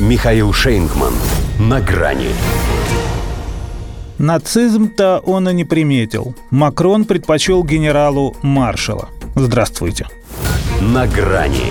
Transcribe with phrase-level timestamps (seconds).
[0.00, 1.12] Михаил Шейнгман.
[1.60, 2.30] На грани.
[4.18, 6.34] Нацизм-то он и не приметил.
[6.50, 9.10] Макрон предпочел генералу маршала.
[9.36, 10.08] Здравствуйте.
[10.80, 11.70] На грани.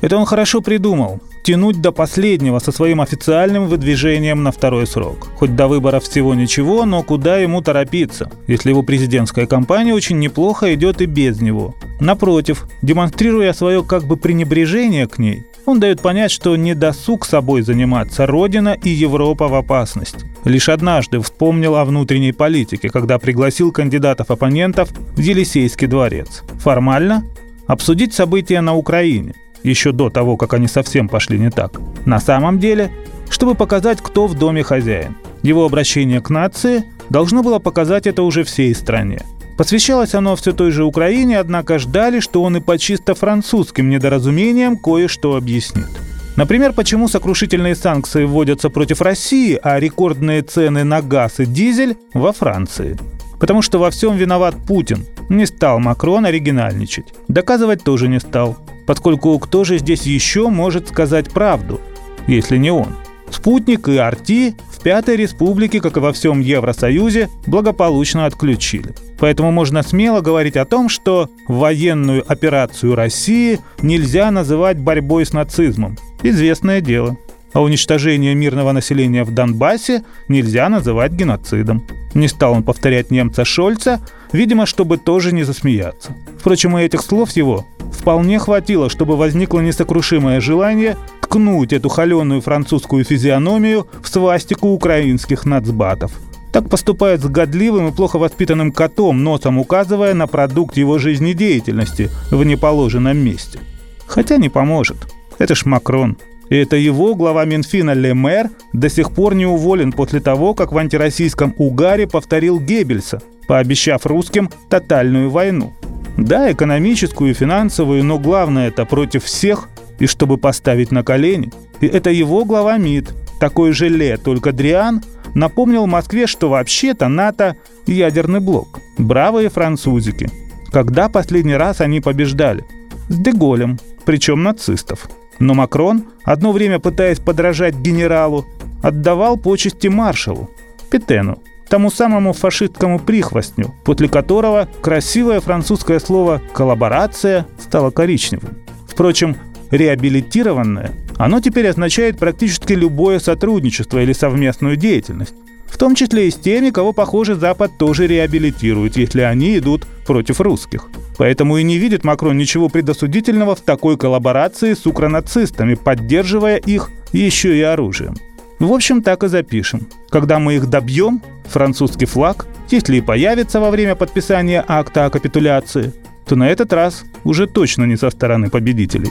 [0.00, 1.20] Это он хорошо придумал.
[1.44, 5.28] Тянуть до последнего со своим официальным выдвижением на второй срок.
[5.36, 10.74] Хоть до выборов всего ничего, но куда ему торопиться, если его президентская кампания очень неплохо
[10.74, 11.76] идет и без него.
[12.00, 17.62] Напротив, демонстрируя свое как бы пренебрежение к ней, он дает понять, что не досуг собой
[17.62, 20.24] заниматься, Родина и Европа в опасность.
[20.44, 26.42] Лишь однажды вспомнил о внутренней политике, когда пригласил кандидатов-оппонентов в Елисейский дворец.
[26.60, 27.24] Формально
[27.66, 31.80] обсудить события на Украине– еще до того, как они совсем пошли не так.
[32.04, 32.92] На самом деле,
[33.30, 35.16] чтобы показать, кто в доме хозяин.
[35.42, 39.22] Его обращение к нации должно было показать это уже всей стране.
[39.56, 44.76] Посвящалось оно все той же Украине, однако ждали, что он и по чисто французским недоразумениям
[44.76, 45.88] кое-что объяснит.
[46.36, 52.32] Например, почему сокрушительные санкции вводятся против России, а рекордные цены на газ и дизель во
[52.32, 52.98] Франции.
[53.38, 55.06] Потому что во всем виноват Путин.
[55.28, 57.14] Не стал Макрон оригинальничать.
[57.28, 61.80] Доказывать тоже не стал поскольку кто же здесь еще может сказать правду,
[62.26, 62.96] если не он?
[63.30, 68.94] Спутник и Арти Пятой Республике, как и во всем Евросоюзе, благополучно отключили.
[69.18, 75.96] Поэтому можно смело говорить о том, что военную операцию России нельзя называть борьбой с нацизмом.
[76.22, 77.16] Известное дело.
[77.54, 81.86] А уничтожение мирного населения в Донбассе нельзя называть геноцидом.
[82.12, 84.00] Не стал он повторять немца Шольца,
[84.32, 86.14] видимо, чтобы тоже не засмеяться.
[86.38, 90.96] Впрочем, и этих слов его вполне хватило, чтобы возникло несокрушимое желание
[91.34, 96.12] ткнуть эту холеную французскую физиономию в свастику украинских нацбатов.
[96.52, 102.44] Так поступает с годливым и плохо воспитанным котом, носом указывая на продукт его жизнедеятельности в
[102.44, 103.58] неположенном месте.
[104.06, 104.96] Хотя не поможет.
[105.40, 106.16] Это ж Макрон.
[106.50, 110.78] И это его глава Минфина Лемер до сих пор не уволен после того, как в
[110.78, 115.72] антироссийском угаре повторил Геббельса, пообещав русским тотальную войну.
[116.16, 119.68] Да, экономическую и финансовую, но главное это против всех
[119.98, 121.52] и чтобы поставить на колени.
[121.80, 125.02] И это его глава МИД, такой же Ле, только Дриан,
[125.34, 127.56] напомнил Москве, что вообще-то НАТО–
[127.86, 128.80] ядерный блок.
[128.98, 130.30] Бравые французики.
[130.72, 132.64] Когда последний раз они побеждали?
[133.08, 135.08] С Деголем, причем нацистов.
[135.38, 138.46] Но Макрон, одно время пытаясь подражать генералу,
[138.82, 140.50] отдавал почести маршалу,
[140.90, 141.38] Петену,
[141.68, 148.58] тому самому фашистскому прихвостню, после которого красивое французское слово «коллаборация» стало коричневым.
[148.86, 149.36] Впрочем,
[149.76, 155.34] реабилитированное, оно теперь означает практически любое сотрудничество или совместную деятельность.
[155.66, 160.40] В том числе и с теми, кого, похоже, Запад тоже реабилитирует, если они идут против
[160.40, 160.88] русских.
[161.18, 167.58] Поэтому и не видит Макрон ничего предосудительного в такой коллаборации с укронацистами, поддерживая их еще
[167.58, 168.14] и оружием.
[168.60, 169.88] В общем, так и запишем.
[170.10, 175.92] Когда мы их добьем, французский флаг, если и появится во время подписания акта о капитуляции,
[176.24, 179.10] то на этот раз уже точно не со стороны победителей.